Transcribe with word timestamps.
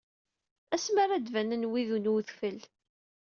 Asmi 0.75 0.99
ara 1.03 1.17
d-banen 1.25 1.67
wid 1.71 1.89
n 1.97 2.09
wedfel. 2.11 2.59